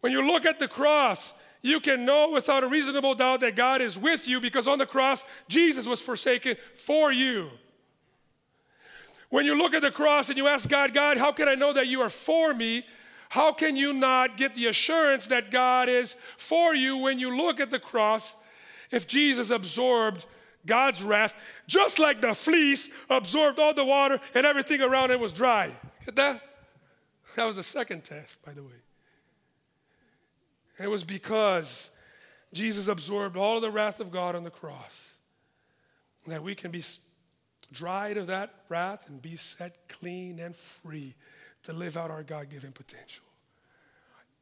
[0.00, 1.32] When you look at the cross,
[1.64, 4.84] you can know without a reasonable doubt that God is with you because on the
[4.84, 7.48] cross, Jesus was forsaken for you.
[9.30, 11.72] When you look at the cross and you ask God, God, how can I know
[11.72, 12.84] that you are for me?
[13.30, 17.60] How can you not get the assurance that God is for you when you look
[17.60, 18.36] at the cross
[18.90, 20.26] if Jesus absorbed
[20.66, 21.34] God's wrath,
[21.66, 25.74] just like the fleece absorbed all the water and everything around it was dry?
[26.04, 26.42] Get that?
[27.36, 28.83] That was the second test, by the way.
[30.78, 31.90] It was because
[32.52, 35.14] Jesus absorbed all of the wrath of God on the cross
[36.26, 36.82] that we can be
[37.72, 41.14] dried of that wrath and be set clean and free
[41.64, 43.24] to live out our God given potential.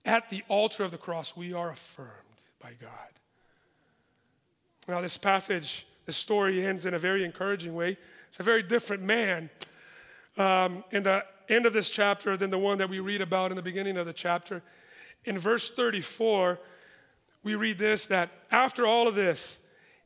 [0.04, 2.10] At the altar of the cross, we are affirmed
[2.60, 2.90] by God.
[4.88, 7.96] Now, this passage, the story ends in a very encouraging way.
[8.28, 9.48] It's a very different man
[10.36, 13.56] um, in the end of this chapter than the one that we read about in
[13.56, 14.62] the beginning of the chapter.
[15.24, 16.58] In verse 34,
[17.42, 19.60] we read this that after all of this,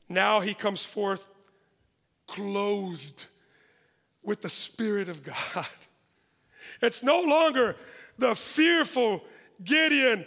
[0.08, 1.28] now he comes forth
[2.26, 3.26] clothed
[4.22, 5.66] with the Spirit of God.
[6.82, 7.74] It's no longer
[8.18, 9.24] the fearful
[9.64, 10.26] Gideon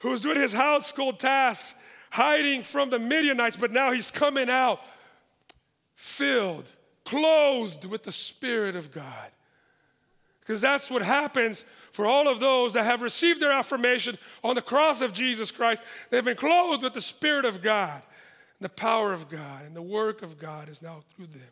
[0.00, 4.80] who's doing his household tasks, hiding from the Midianites, but now he's coming out
[5.94, 6.66] filled,
[7.04, 9.30] clothed with the Spirit of God.
[10.48, 14.62] Because that's what happens for all of those that have received their affirmation on the
[14.62, 15.82] cross of Jesus Christ.
[16.08, 18.02] They've been clothed with the Spirit of God,
[18.58, 21.50] the power of God, and the work of God is now through them.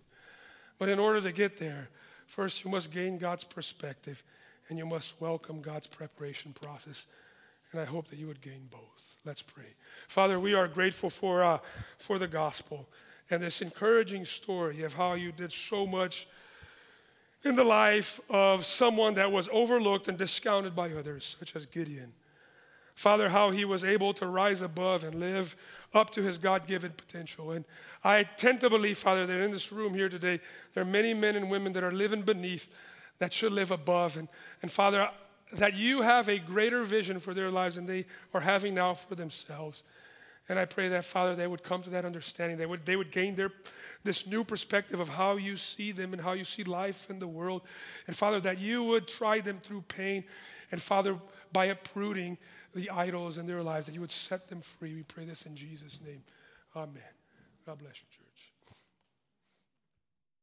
[0.78, 1.90] But in order to get there,
[2.26, 4.24] first you must gain God's perspective
[4.70, 7.04] and you must welcome God's preparation process.
[7.72, 9.16] And I hope that you would gain both.
[9.26, 9.74] Let's pray.
[10.08, 11.58] Father, we are grateful for, uh,
[11.98, 12.88] for the gospel
[13.28, 16.26] and this encouraging story of how you did so much
[17.46, 22.12] in the life of someone that was overlooked and discounted by others, such as Gideon.
[22.94, 25.56] Father, how he was able to rise above and live
[25.94, 27.52] up to his God given potential.
[27.52, 27.64] And
[28.02, 30.40] I tend to believe, Father, that in this room here today,
[30.74, 32.68] there are many men and women that are living beneath
[33.18, 34.16] that should live above.
[34.16, 34.28] And,
[34.62, 35.08] and Father,
[35.52, 39.14] that you have a greater vision for their lives than they are having now for
[39.14, 39.84] themselves.
[40.48, 42.56] And I pray that, Father, they would come to that understanding.
[42.56, 43.50] They would, they would gain their,
[44.04, 47.26] this new perspective of how you see them and how you see life in the
[47.26, 47.62] world.
[48.06, 50.24] And, Father, that you would try them through pain.
[50.70, 51.18] And, Father,
[51.52, 52.38] by uprooting
[52.74, 54.94] the idols in their lives, that you would set them free.
[54.94, 56.22] We pray this in Jesus' name.
[56.76, 57.02] Amen.
[57.64, 58.25] God bless you, church.